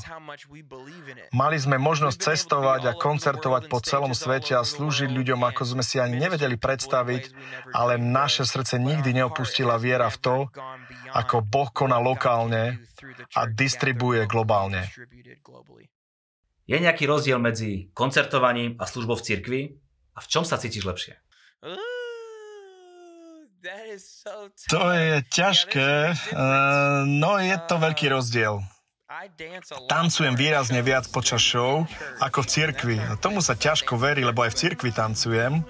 Mali 1.34 1.58
sme 1.58 1.82
možnosť 1.82 2.18
cestovať 2.22 2.82
a 2.86 2.94
koncertovať 2.94 3.66
po 3.66 3.82
celom 3.82 4.14
svete 4.14 4.54
a 4.54 4.62
slúžiť 4.62 5.10
ľuďom, 5.10 5.42
ako 5.42 5.76
sme 5.76 5.84
si 5.84 5.98
ani 5.98 6.22
nevedeli 6.22 6.56
predstaviť, 6.56 7.34
ale 7.74 7.98
naše 7.98 8.46
srdce 8.46 8.78
nikdy 8.78 9.18
neopustila 9.18 9.82
viera 9.82 10.08
v 10.14 10.18
to, 10.22 10.36
ako 11.18 11.42
Boh 11.42 11.74
koná 11.74 11.98
lokálne 11.98 12.78
a 13.34 13.50
distribuje 13.50 14.30
globálne. 14.30 14.86
Je 16.70 16.78
nejaký 16.78 17.10
rozdiel 17.10 17.42
medzi 17.42 17.90
koncertovaním 17.98 18.78
a 18.78 18.86
službou 18.86 19.18
v 19.18 19.26
cirkvi? 19.26 19.62
A 20.14 20.22
v 20.22 20.28
čom 20.30 20.46
sa 20.46 20.62
cítiš 20.62 20.86
lepšie? 20.86 21.18
To 24.72 24.84
je 24.96 25.16
ťažké, 25.28 25.92
uh, 26.12 27.04
no 27.04 27.40
je 27.44 27.58
to 27.68 27.76
veľký 27.76 28.08
rozdiel. 28.12 28.64
Tancujem 29.90 30.38
výrazne 30.38 30.80
viac 30.86 31.10
počas 31.10 31.42
show 31.42 31.84
ako 32.22 32.46
v 32.46 32.48
cirkvi. 32.48 32.98
Tomu 33.20 33.42
sa 33.42 33.58
ťažko 33.58 33.98
verí, 33.98 34.22
lebo 34.22 34.46
aj 34.46 34.54
v 34.54 34.60
cirkvi 34.64 34.92
tancujem. 34.94 35.66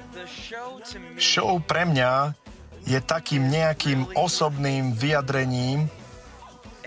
Show 1.16 1.58
pre 1.64 1.88
mňa 1.88 2.36
je 2.84 3.00
takým 3.00 3.48
nejakým 3.48 4.12
osobným 4.14 4.92
vyjadrením 4.94 5.88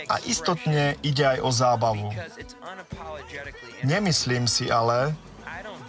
a 0.07 0.21
istotne 0.23 0.95
ide 1.01 1.25
aj 1.25 1.39
o 1.41 1.49
zábavu. 1.51 2.09
Nemyslím 3.83 4.47
si 4.47 4.69
ale, 4.69 5.11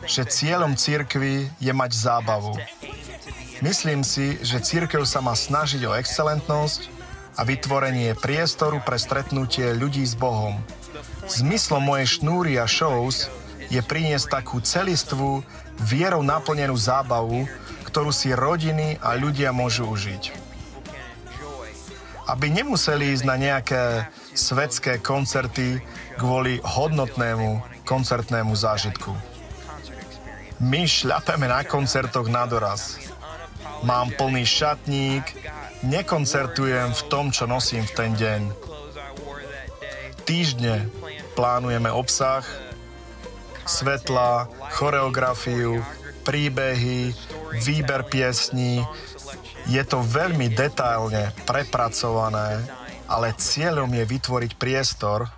že 0.08 0.26
cieľom 0.26 0.74
cirkvy 0.74 1.48
je 1.60 1.72
mať 1.72 1.90
zábavu. 1.92 2.56
Myslím 3.64 4.04
si, 4.04 4.36
že 4.44 4.60
církev 4.60 5.08
sa 5.08 5.24
má 5.24 5.32
snažiť 5.32 5.88
o 5.88 5.96
excelentnosť 5.96 6.84
a 7.40 7.48
vytvorenie 7.48 8.12
priestoru 8.12 8.84
pre 8.84 9.00
stretnutie 9.00 9.72
ľudí 9.72 10.04
s 10.04 10.12
Bohom. 10.12 10.60
Zmyslom 11.24 11.80
mojej 11.80 12.20
šnúry 12.20 12.60
a 12.60 12.68
shows 12.68 13.32
je 13.72 13.80
priniesť 13.80 14.36
takú 14.36 14.60
celistvú, 14.60 15.40
vierou 15.80 16.20
naplnenú 16.20 16.76
zábavu, 16.76 17.48
ktorú 17.88 18.12
si 18.12 18.36
rodiny 18.36 19.00
a 19.00 19.16
ľudia 19.16 19.48
môžu 19.48 19.88
užiť. 19.88 20.36
Aby 22.28 22.52
nemuseli 22.52 23.16
ísť 23.16 23.24
na 23.24 23.40
nejaké 23.40 24.12
svetské 24.36 25.00
koncerty 25.00 25.80
kvôli 26.20 26.60
hodnotnému 26.60 27.64
koncertnému 27.88 28.52
zážitku. 28.52 29.16
My 30.60 30.84
šľapeme 30.84 31.48
na 31.48 31.64
koncertoch 31.64 32.28
na 32.28 32.44
doraz 32.44 33.13
mám 33.84 34.08
plný 34.16 34.42
šatník, 34.48 35.24
nekoncertujem 35.84 36.96
v 36.96 37.02
tom, 37.12 37.28
čo 37.28 37.44
nosím 37.44 37.84
v 37.84 37.92
ten 37.92 38.10
deň. 38.16 38.40
Týždne 40.24 40.88
plánujeme 41.36 41.92
obsah, 41.92 42.42
svetla, 43.68 44.48
choreografiu, 44.72 45.84
príbehy, 46.24 47.12
výber 47.60 48.08
piesní. 48.08 48.80
Je 49.68 49.80
to 49.84 50.00
veľmi 50.00 50.48
detailne 50.48 51.32
prepracované, 51.44 52.64
ale 53.04 53.36
cieľom 53.36 53.88
je 53.92 54.04
vytvoriť 54.08 54.52
priestor, 54.56 55.28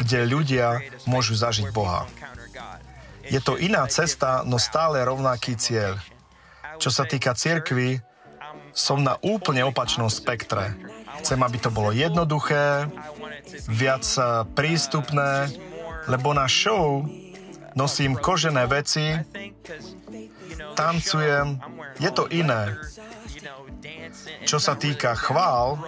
kde 0.00 0.24
ľudia 0.24 0.80
môžu 1.04 1.36
zažiť 1.36 1.68
Boha. 1.76 2.08
Je 3.28 3.40
to 3.40 3.56
iná 3.56 3.84
cesta, 3.88 4.44
no 4.44 4.56
stále 4.56 5.04
rovnaký 5.04 5.56
cieľ– 5.60 6.00
čo 6.78 6.90
sa 6.90 7.04
týka 7.04 7.34
cirkvy, 7.34 8.00
som 8.74 9.00
na 9.00 9.14
úplne 9.22 9.62
opačnom 9.62 10.10
spektre. 10.10 10.74
Chcem, 11.22 11.38
aby 11.40 11.58
to 11.62 11.70
bolo 11.70 11.94
jednoduché, 11.94 12.90
viac 13.70 14.04
eh, 14.18 14.42
prístupné, 14.52 15.48
lebo 16.10 16.34
na 16.34 16.50
show 16.50 17.06
nosím 17.74 18.14
kožené 18.18 18.66
veci, 18.70 19.18
tancujem, 20.78 21.58
je 21.98 22.10
to 22.10 22.26
iné. 22.30 22.78
Čo 24.46 24.62
sa 24.62 24.78
týka 24.78 25.18
chvál, 25.18 25.78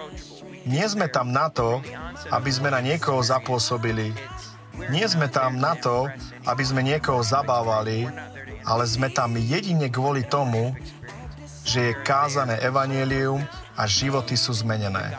nie 0.67 0.83
sme 0.83 1.07
tam 1.07 1.31
na 1.31 1.47
to, 1.47 1.79
aby 2.27 2.51
sme 2.51 2.71
na 2.71 2.83
niekoho 2.83 3.23
zapôsobili. 3.23 4.11
Nie 4.91 5.07
sme 5.07 5.31
tam 5.31 5.57
na 5.57 5.73
to, 5.79 6.11
aby 6.43 6.63
sme 6.63 6.83
niekoho 6.83 7.23
zabávali, 7.23 8.05
ale 8.67 8.83
sme 8.83 9.07
tam 9.07 9.39
jedine 9.39 9.87
kvôli 9.87 10.27
tomu, 10.27 10.75
že 11.63 11.91
je 11.91 11.99
kázané 12.03 12.59
evanielium 12.59 13.39
a 13.79 13.87
životy 13.87 14.35
sú 14.35 14.51
zmenené. 14.51 15.15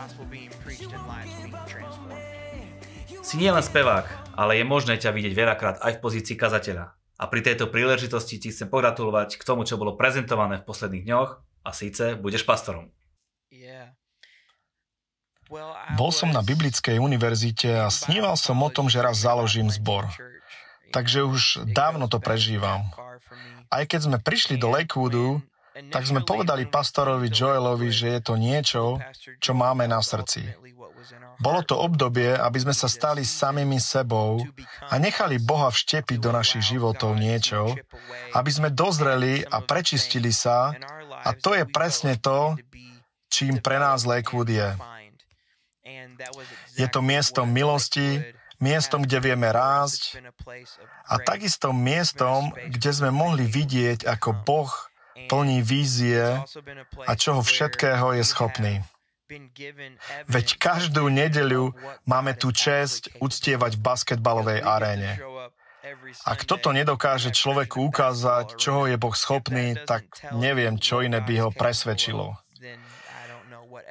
Si 3.25 3.37
nielen 3.41 3.65
spevák, 3.65 4.37
ale 4.37 4.61
je 4.61 4.65
možné 4.65 5.01
ťa 5.01 5.13
vidieť 5.13 5.35
veľakrát 5.37 5.77
aj 5.81 5.97
v 5.97 6.03
pozícii 6.05 6.37
kazateľa. 6.37 6.93
A 7.19 7.25
pri 7.27 7.41
tejto 7.43 7.69
príležitosti 7.73 8.39
ti 8.39 8.49
chcem 8.53 8.71
pogratulovať 8.71 9.41
k 9.41 9.43
tomu, 9.43 9.67
čo 9.67 9.81
bolo 9.81 9.99
prezentované 9.99 10.63
v 10.63 10.69
posledných 10.69 11.05
dňoch 11.05 11.31
a 11.67 11.71
síce 11.75 12.15
budeš 12.17 12.47
pastorom. 12.47 12.93
Bol 15.97 16.11
som 16.13 16.29
na 16.29 16.45
Biblickej 16.45 17.01
univerzite 17.01 17.73
a 17.73 17.89
sníval 17.89 18.37
som 18.37 18.61
o 18.61 18.69
tom, 18.69 18.93
že 18.93 19.01
raz 19.01 19.25
založím 19.25 19.73
zbor. 19.73 20.05
Takže 20.93 21.25
už 21.25 21.69
dávno 21.69 22.09
to 22.09 22.21
prežívam. 22.21 22.89
Aj 23.69 23.85
keď 23.85 24.01
sme 24.09 24.19
prišli 24.21 24.57
do 24.57 24.73
Lakewoodu, 24.73 25.41
tak 25.95 26.11
sme 26.11 26.27
povedali 26.27 26.67
pastorovi 26.67 27.31
Joelovi, 27.31 27.89
že 27.95 28.19
je 28.19 28.21
to 28.25 28.35
niečo, 28.35 28.99
čo 29.39 29.55
máme 29.55 29.87
na 29.87 30.03
srdci. 30.03 30.43
Bolo 31.39 31.63
to 31.63 31.79
obdobie, 31.79 32.35
aby 32.35 32.59
sme 32.59 32.75
sa 32.75 32.91
stali 32.91 33.23
samými 33.23 33.79
sebou 33.79 34.43
a 34.91 34.99
nechali 34.99 35.39
Boha 35.39 35.71
vštepiť 35.71 36.19
do 36.19 36.35
našich 36.35 36.75
životov 36.75 37.15
niečo, 37.15 37.79
aby 38.35 38.51
sme 38.51 38.75
dozreli 38.75 39.47
a 39.47 39.63
prečistili 39.63 40.35
sa 40.35 40.75
A 41.23 41.31
to 41.35 41.55
je 41.55 41.63
presne 41.67 42.19
to, 42.19 42.59
čím 43.31 43.63
pre 43.63 43.79
nás 43.79 44.03
Lakewood 44.03 44.51
je. 44.51 44.69
Je 46.75 46.87
to 46.91 46.99
miesto 47.03 47.47
milosti, 47.47 48.35
miestom, 48.59 49.03
kde 49.07 49.19
vieme 49.23 49.49
rásť 49.51 50.23
a 51.07 51.19
takisto 51.23 51.71
miestom, 51.75 52.51
kde 52.55 52.91
sme 52.91 53.11
mohli 53.11 53.47
vidieť, 53.47 54.07
ako 54.07 54.35
Boh 54.47 54.71
plní 55.27 55.63
vízie 55.63 56.39
a 57.07 57.13
čoho 57.19 57.43
všetkého 57.43 58.15
je 58.19 58.25
schopný. 58.25 58.75
Veď 60.25 60.47
každú 60.57 61.13
nedeľu 61.13 61.77
máme 62.09 62.33
tu 62.33 62.49
čest 62.49 63.13
uctievať 63.21 63.77
v 63.77 63.85
basketbalovej 63.85 64.65
aréne. 64.65 65.21
Ak 66.25 66.49
toto 66.49 66.73
nedokáže 66.73 67.33
človeku 67.33 67.93
ukázať, 67.93 68.57
čoho 68.57 68.89
je 68.89 68.97
Boh 68.97 69.13
schopný, 69.13 69.77
tak 69.85 70.09
neviem, 70.33 70.81
čo 70.81 71.05
iné 71.05 71.21
by 71.21 71.35
ho 71.45 71.51
presvedčilo. 71.53 72.37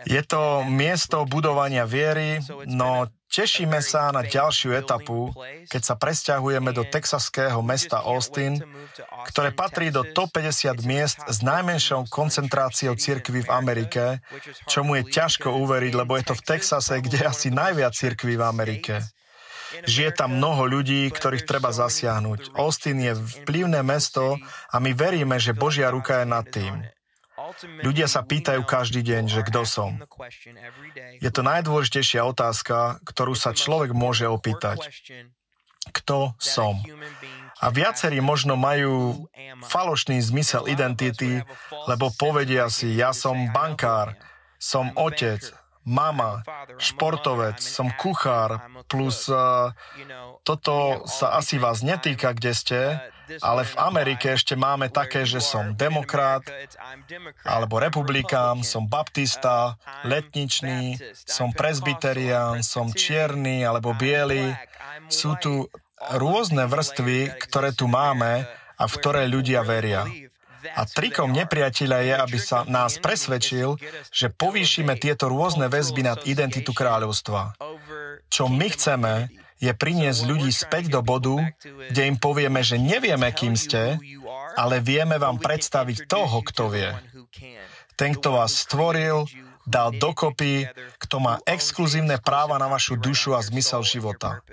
Je 0.06 0.22
to 0.26 0.66
miesto 0.66 1.28
budovania 1.30 1.86
viery, 1.86 2.42
no 2.66 3.06
tešíme 3.30 3.78
sa 3.84 4.10
na 4.10 4.24
ďalšiu 4.24 4.74
etapu, 4.74 5.30
keď 5.68 5.82
sa 5.84 5.96
presťahujeme 6.00 6.72
do 6.74 6.88
texaského 6.88 7.60
mesta 7.62 8.02
Austin, 8.02 8.58
ktoré 9.30 9.52
patrí 9.54 9.92
do 9.94 10.02
top 10.16 10.34
50 10.34 10.82
miest 10.88 11.20
s 11.28 11.44
najmenšou 11.44 12.08
koncentráciou 12.10 12.96
cirkví 12.98 13.46
v 13.46 13.54
Amerike, 13.54 14.24
čomu 14.66 14.98
je 14.98 15.12
ťažko 15.12 15.54
uveriť, 15.54 15.94
lebo 15.94 16.18
je 16.18 16.26
to 16.26 16.34
v 16.34 16.46
Texase, 16.46 16.96
kde 17.04 17.22
je 17.22 17.28
asi 17.28 17.48
najviac 17.54 17.94
cirkví 17.94 18.40
v 18.40 18.44
Amerike. 18.48 19.04
Žije 19.84 20.16
tam 20.16 20.40
mnoho 20.40 20.64
ľudí, 20.80 21.12
ktorých 21.12 21.44
treba 21.44 21.76
zasiahnuť. 21.76 22.56
Austin 22.56 23.04
je 23.04 23.14
vplyvné 23.44 23.84
mesto 23.84 24.40
a 24.72 24.76
my 24.80 24.96
veríme, 24.96 25.36
že 25.44 25.52
Božia 25.52 25.92
ruka 25.92 26.24
je 26.24 26.26
nad 26.26 26.46
tým. 26.48 26.88
Ľudia 27.64 28.06
sa 28.06 28.22
pýtajú 28.22 28.62
každý 28.68 29.02
deň, 29.02 29.24
že 29.32 29.42
kto 29.42 29.66
som. 29.66 29.98
Je 31.18 31.32
to 31.34 31.42
najdôležitejšia 31.42 32.22
otázka, 32.22 33.02
ktorú 33.02 33.34
sa 33.34 33.58
človek 33.58 33.98
môže 33.98 34.30
opýtať. 34.30 34.78
Kto 35.88 36.36
som? 36.38 36.84
A 37.64 37.72
viacerí 37.72 38.20
možno 38.20 38.60
majú 38.60 39.26
falošný 39.66 40.20
zmysel 40.20 40.68
identity, 40.68 41.42
lebo 41.88 42.12
povedia 42.14 42.68
si, 42.68 42.94
ja 42.94 43.16
som 43.16 43.50
bankár, 43.56 44.14
som 44.60 44.92
otec, 45.00 45.42
mama, 45.88 46.44
športovec, 46.76 47.64
som 47.64 47.88
kuchár, 47.96 48.60
plus 48.92 49.32
uh, 49.32 49.72
toto 50.44 51.08
sa 51.08 51.40
asi 51.40 51.56
vás 51.56 51.80
netýka, 51.80 52.36
kde 52.36 52.52
ste, 52.52 52.82
ale 53.44 53.68
v 53.68 53.74
Amerike 53.80 54.36
ešte 54.36 54.56
máme 54.56 54.88
také, 54.92 55.28
že 55.28 55.44
som 55.44 55.76
demokrat, 55.76 56.44
alebo 57.44 57.80
republikán, 57.80 58.64
som 58.64 58.88
baptista, 58.88 59.76
letničný, 60.08 61.00
som 61.28 61.52
presbyterián, 61.52 62.64
som 62.64 62.92
čierny 62.92 63.64
alebo 63.68 63.92
biely. 63.96 64.56
Sú 65.12 65.36
tu 65.40 65.68
rôzne 66.16 66.68
vrstvy, 66.68 67.36
ktoré 67.48 67.76
tu 67.76 67.92
máme 67.92 68.48
a 68.78 68.84
v 68.86 68.94
ktoré 68.96 69.28
ľudia 69.28 69.64
veria. 69.66 70.08
A 70.76 70.82
trikom 70.84 71.32
nepriateľa 71.32 72.00
je, 72.04 72.14
aby 72.18 72.38
sa 72.42 72.68
nás 72.68 72.98
presvedčil, 72.98 73.78
že 74.12 74.34
povýšime 74.34 74.98
tieto 75.00 75.32
rôzne 75.32 75.70
väzby 75.72 76.02
nad 76.04 76.20
identitu 76.28 76.74
kráľovstva. 76.74 77.56
Čo 78.28 78.52
my 78.52 78.68
chceme, 78.74 79.14
je 79.58 79.74
priniesť 79.74 80.22
ľudí 80.30 80.52
späť 80.54 80.94
do 80.94 81.02
bodu, 81.02 81.34
kde 81.90 82.02
im 82.06 82.18
povieme, 82.18 82.62
že 82.62 82.78
nevieme, 82.78 83.34
kým 83.34 83.58
ste, 83.58 83.98
ale 84.54 84.82
vieme 84.82 85.18
vám 85.18 85.42
predstaviť 85.42 86.06
toho, 86.06 86.46
kto 86.46 86.70
vie. 86.70 86.90
Ten, 87.98 88.14
kto 88.14 88.38
vás 88.38 88.54
stvoril, 88.54 89.26
dal 89.66 89.92
dokopy, 89.98 90.70
kto 91.02 91.18
má 91.18 91.42
exkluzívne 91.44 92.22
práva 92.22 92.62
na 92.62 92.70
vašu 92.70 92.96
dušu 92.96 93.34
a 93.34 93.42
zmysel 93.42 93.82
života. 93.82 94.46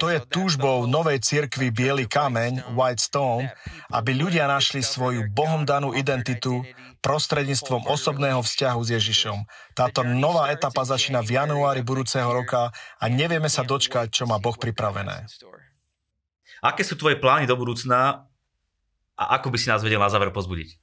To 0.00 0.08
je 0.08 0.16
túžbou 0.32 0.88
novej 0.88 1.20
cirkvi 1.20 1.68
Bielý 1.68 2.08
kameň, 2.08 2.72
White 2.72 3.04
Stone, 3.04 3.52
aby 3.92 4.16
ľudia 4.16 4.48
našli 4.48 4.80
svoju 4.80 5.28
Bohom 5.28 5.68
danú 5.68 5.92
identitu 5.92 6.64
prostredníctvom 7.04 7.84
osobného 7.84 8.40
vzťahu 8.40 8.80
s 8.80 8.88
Ježišom. 8.96 9.44
Táto 9.76 10.00
nová 10.00 10.48
etapa 10.48 10.88
začína 10.88 11.20
v 11.20 11.36
januári 11.36 11.84
budúceho 11.84 12.32
roka 12.32 12.72
a 12.72 13.04
nevieme 13.12 13.52
sa 13.52 13.60
dočkať, 13.60 14.08
čo 14.08 14.24
má 14.24 14.40
Boh 14.40 14.56
pripravené. 14.56 15.28
Aké 16.64 16.80
sú 16.80 16.96
tvoje 16.96 17.20
plány 17.20 17.44
do 17.44 17.60
budúcna 17.60 18.24
a 19.20 19.24
ako 19.36 19.52
by 19.52 19.58
si 19.60 19.68
nás 19.68 19.84
vedel 19.84 20.00
na 20.00 20.08
záver 20.08 20.32
pozbudiť? 20.32 20.79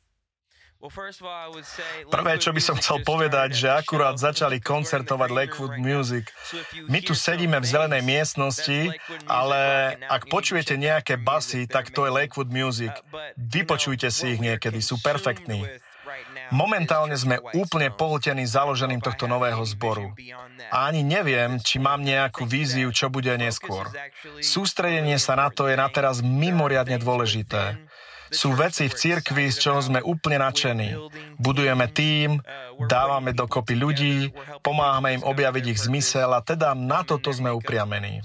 Prvé, 2.08 2.34
čo 2.39 2.52
by 2.56 2.62
som 2.63 2.76
chcel 2.80 3.04
povedať, 3.04 3.50
že 3.54 3.67
akurát 3.71 4.15
začali 4.15 4.63
koncertovať 4.63 5.30
Lakewood 5.30 5.76
Music. 5.80 6.32
My 6.88 7.04
tu 7.04 7.13
sedíme 7.13 7.60
v 7.60 7.65
zelenej 7.67 8.04
miestnosti, 8.04 8.95
ale 9.28 9.93
ak 10.08 10.32
počujete 10.32 10.80
nejaké 10.80 11.19
basy, 11.19 11.67
tak 11.67 11.91
to 11.91 12.08
je 12.08 12.12
Lakewood 12.12 12.50
Music. 12.50 12.91
Vypočujte 13.36 14.08
si 14.10 14.36
ich 14.36 14.41
niekedy, 14.41 14.80
sú 14.80 15.00
perfektní. 15.04 15.67
Momentálne 16.56 17.12
sme 17.19 17.43
úplne 17.52 17.91
pohltení 17.91 18.47
založením 18.47 19.04
tohto 19.04 19.28
nového 19.28 19.60
zboru. 19.67 20.15
A 20.71 20.88
ani 20.88 21.04
neviem, 21.04 21.60
či 21.60 21.76
mám 21.84 22.00
nejakú 22.00 22.47
víziu, 22.47 22.88
čo 22.95 23.12
bude 23.12 23.36
neskôr. 23.36 23.91
Sústredenie 24.39 25.19
sa 25.19 25.36
na 25.36 25.52
to 25.52 25.67
je 25.67 25.76
na 25.76 25.91
teraz 25.91 26.23
mimoriadne 26.23 26.95
dôležité. 26.95 27.76
Sú 28.29 28.53
veci 28.53 28.91
v 28.91 28.93
cirkvi, 28.93 29.47
z 29.49 29.57
čoho 29.57 29.79
sme 29.79 30.03
úplne 30.03 30.43
nadšení. 30.43 30.89
Budujeme 31.39 31.87
tým, 31.91 32.41
dávame 32.85 33.33
dokopy 33.33 33.73
ľudí, 33.73 34.17
pomáhame 34.61 35.17
im 35.17 35.23
objaviť 35.25 35.65
ich 35.73 35.79
zmysel 35.81 36.29
a 36.29 36.43
teda 36.45 36.77
na 36.77 37.01
toto 37.01 37.33
sme 37.33 37.49
upriamení. 37.49 38.21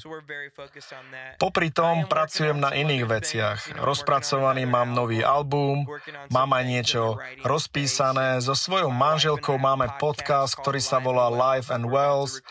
Popri 1.40 1.72
tom 1.72 2.04
pracujem 2.10 2.58
na 2.58 2.74
iných 2.74 3.04
veciach. 3.08 3.58
Rozpracovaný 3.80 4.68
mám 4.68 4.92
nový 4.92 5.24
album, 5.24 5.88
mám 6.28 6.50
aj 6.52 6.64
niečo 6.66 7.02
rozpísané. 7.46 8.42
So 8.44 8.52
svojou 8.52 8.92
manželkou 8.92 9.56
máme 9.56 9.88
podcast, 9.96 10.58
ktorý 10.58 10.80
sa 10.82 11.00
volá 11.00 11.32
Life 11.32 11.72
and 11.72 11.88
Wells, 11.88 12.44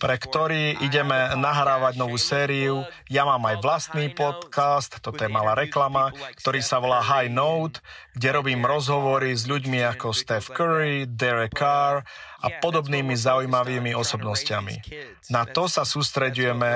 pre 0.00 0.16
ktorý 0.16 0.80
ideme 0.80 1.36
nahrávať 1.36 2.00
novú 2.00 2.16
sériu. 2.16 2.86
Ja 3.10 3.28
mám 3.28 3.44
aj 3.44 3.60
vlastný 3.60 4.12
podcast, 4.12 4.96
toto 5.02 5.20
je 5.20 5.30
malá 5.32 5.52
reklama, 5.58 6.14
ktorý 6.40 6.60
sa 6.64 6.80
volá 6.84 7.00
High 7.00 7.32
Note, 7.32 7.80
kde 8.12 8.28
robím 8.36 8.60
rozhovory 8.68 9.32
s 9.32 9.48
ľuďmi 9.48 9.80
ako 9.96 10.12
Steph 10.12 10.52
Curry, 10.52 11.08
Derek 11.08 11.56
Carr 11.56 12.04
a 12.44 12.46
podobnými 12.60 13.16
zaujímavými 13.16 13.96
osobnostiami. 13.96 14.84
Na 15.32 15.48
to 15.48 15.64
sa 15.64 15.88
sústreďujeme 15.88 16.72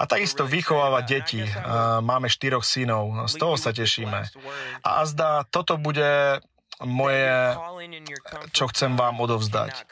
a 0.00 0.02
takisto 0.08 0.48
vychovávať 0.48 1.04
deti. 1.04 1.44
Máme 2.00 2.32
štyroch 2.32 2.64
synov, 2.64 3.28
z 3.28 3.36
toho 3.36 3.60
sa 3.60 3.76
tešíme. 3.76 4.32
A 4.80 5.04
azda 5.04 5.44
toto 5.52 5.76
bude 5.76 6.40
moje, 6.84 7.56
čo 8.56 8.64
chcem 8.72 8.96
vám 8.96 9.20
odovzdať. 9.20 9.84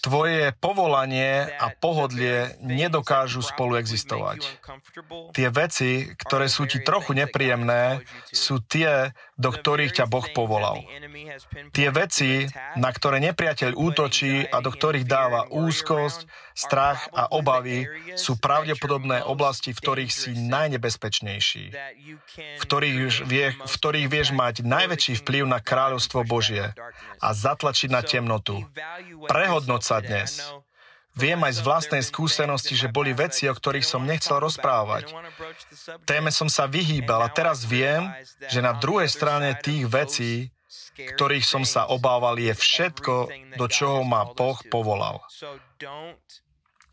Tvoje 0.00 0.54
povolanie 0.56 1.44
a 1.56 1.72
pohodlie 1.72 2.56
nedokážu 2.64 3.44
spolu 3.44 3.76
existovať. 3.80 4.46
Tie 5.36 5.48
veci, 5.52 6.08
ktoré 6.16 6.48
sú 6.48 6.64
ti 6.64 6.80
trochu 6.80 7.12
nepríjemné, 7.12 8.00
sú 8.32 8.62
tie, 8.64 9.12
do 9.36 9.52
ktorých 9.52 10.02
ťa 10.02 10.06
Boh 10.08 10.24
povolal. 10.32 10.80
Tie 11.76 11.88
veci, 11.92 12.48
na 12.80 12.88
ktoré 12.88 13.20
nepriateľ 13.20 13.76
útočí 13.76 14.48
a 14.48 14.64
do 14.64 14.70
ktorých 14.72 15.04
dáva 15.04 15.48
úzkosť, 15.52 16.45
strach 16.56 17.12
a 17.12 17.28
obavy, 17.28 17.84
sú 18.16 18.40
pravdepodobné 18.40 19.20
oblasti, 19.28 19.76
v 19.76 19.80
ktorých 19.84 20.12
si 20.12 20.32
najnebezpečnejší, 20.32 21.64
v 22.56 22.62
ktorých, 22.64 23.28
vie, 23.28 23.52
v 23.52 23.74
ktorých 23.76 24.08
vieš 24.08 24.32
mať 24.32 24.64
najväčší 24.64 25.20
vplyv 25.20 25.44
na 25.44 25.60
kráľovstvo 25.60 26.24
Božie 26.24 26.72
a 27.20 27.28
zatlačiť 27.36 27.92
na 27.92 28.00
temnotu. 28.00 28.64
Prehodnoť 29.28 29.82
sa 29.84 30.00
dnes. 30.00 30.40
Viem 31.16 31.40
aj 31.48 31.60
z 31.60 31.64
vlastnej 31.64 32.02
skúsenosti, 32.04 32.76
že 32.76 32.92
boli 32.92 33.16
veci, 33.16 33.48
o 33.48 33.56
ktorých 33.56 33.88
som 33.88 34.04
nechcel 34.04 34.36
rozprávať. 34.36 35.16
Téme 36.04 36.28
som 36.28 36.48
sa 36.52 36.68
vyhýbal 36.68 37.24
a 37.24 37.32
teraz 37.32 37.64
viem, 37.64 38.04
že 38.52 38.60
na 38.60 38.76
druhej 38.76 39.08
strane 39.08 39.56
tých 39.56 39.88
vecí, 39.88 40.32
ktorých 40.96 41.44
som 41.44 41.64
sa 41.64 41.88
obával, 41.88 42.36
je 42.36 42.52
všetko, 42.52 43.32
do 43.56 43.66
čoho 43.68 44.04
ma 44.04 44.28
Boh 44.28 44.60
povolal. 44.68 45.24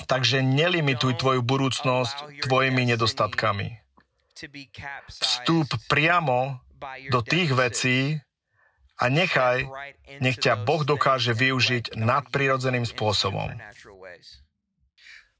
Takže 0.07 0.43
nelimituj 0.43 1.19
tvoju 1.19 1.41
budúcnosť 1.41 2.45
tvojimi 2.45 2.83
nedostatkami. 2.93 3.79
Vstúp 5.07 5.67
priamo 5.87 6.59
do 7.09 7.23
tých 7.23 7.55
vecí 7.55 8.19
a 8.99 9.07
nechaj, 9.07 9.65
nech 10.19 10.37
ťa 10.37 10.63
Boh 10.67 10.83
dokáže 10.83 11.31
využiť 11.31 11.95
nadprirodzeným 11.95 12.83
spôsobom. 12.83 13.55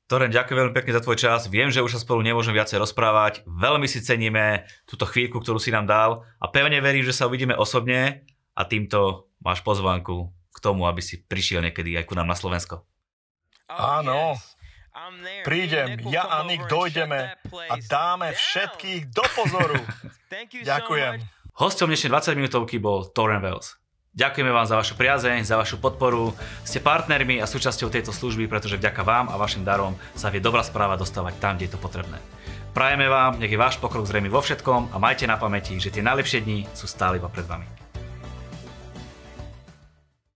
Toren, 0.04 0.30
ďakujem 0.30 0.60
veľmi 0.60 0.76
pekne 0.76 0.94
za 0.94 1.02
tvoj 1.02 1.18
čas. 1.18 1.48
Viem, 1.48 1.72
že 1.72 1.82
už 1.82 1.96
sa 1.96 2.04
spolu 2.04 2.22
nemôžem 2.22 2.54
viacej 2.54 2.78
rozprávať. 2.78 3.42
Veľmi 3.48 3.88
si 3.88 4.04
ceníme 4.04 4.68
túto 4.84 5.08
chvíľku, 5.08 5.40
ktorú 5.40 5.58
si 5.58 5.72
nám 5.72 5.88
dal 5.88 6.28
a 6.38 6.46
pevne 6.52 6.78
verím, 6.84 7.08
že 7.08 7.16
sa 7.16 7.26
uvidíme 7.26 7.56
osobne 7.56 8.28
a 8.54 8.62
týmto 8.68 9.32
máš 9.42 9.64
pozvánku 9.66 10.30
k 10.54 10.58
tomu, 10.60 10.86
aby 10.86 11.02
si 11.02 11.24
prišiel 11.24 11.66
niekedy 11.66 11.98
aj 11.98 12.06
ku 12.06 12.14
nám 12.14 12.30
na 12.30 12.38
Slovensko. 12.38 12.86
Áno, 13.74 14.38
prídem, 15.46 16.00
ja 16.10 16.28
a 16.28 16.46
Nick 16.48 16.66
dojdeme 16.70 17.36
a 17.70 17.76
dáme 17.90 18.34
všetkých 18.34 19.12
do 19.12 19.26
pozoru. 19.36 19.78
Ďakujem. 20.74 21.22
Hostom 21.54 21.94
dnešnej 21.94 22.10
20 22.10 22.40
minútovky 22.40 22.82
bol 22.82 23.06
Torren 23.14 23.42
Wells. 23.44 23.78
Ďakujeme 24.14 24.54
vám 24.54 24.70
za 24.70 24.78
vašu 24.78 24.94
priazeň, 24.94 25.42
za 25.42 25.58
vašu 25.58 25.82
podporu. 25.82 26.38
Ste 26.62 26.82
partnermi 26.82 27.42
a 27.42 27.50
súčasťou 27.50 27.90
tejto 27.90 28.14
služby, 28.14 28.46
pretože 28.46 28.78
vďaka 28.78 29.02
vám 29.02 29.26
a 29.30 29.42
vašim 29.42 29.66
darom 29.66 29.98
sa 30.14 30.30
vie 30.30 30.38
dobrá 30.38 30.62
správa 30.62 30.94
dostávať 30.98 31.42
tam, 31.42 31.58
kde 31.58 31.66
je 31.66 31.74
to 31.74 31.82
potrebné. 31.82 32.22
Prajeme 32.78 33.10
vám, 33.10 33.42
nech 33.42 33.50
je 33.50 33.58
váš 33.58 33.82
pokrok 33.82 34.06
zrejmy 34.06 34.30
vo 34.30 34.42
všetkom 34.42 34.94
a 34.94 34.98
majte 35.02 35.26
na 35.26 35.38
pamäti, 35.38 35.78
že 35.82 35.90
tie 35.90 36.06
najlepšie 36.06 36.46
dni 36.46 36.66
sú 36.78 36.86
stále 36.86 37.18
iba 37.18 37.30
pred 37.30 37.46
vami. 37.46 37.83